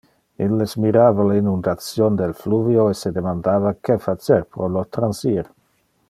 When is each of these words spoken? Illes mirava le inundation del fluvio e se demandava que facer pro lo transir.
Illes 0.43 0.71
mirava 0.85 1.25
le 1.31 1.35
inundation 1.41 2.17
del 2.21 2.33
fluvio 2.39 2.87
e 2.93 2.97
se 3.03 3.11
demandava 3.21 3.75
que 3.89 3.99
facer 4.09 4.43
pro 4.55 4.71
lo 4.77 4.87
transir. 4.99 5.49